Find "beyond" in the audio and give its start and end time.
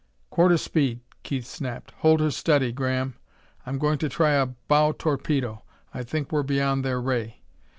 6.41-6.83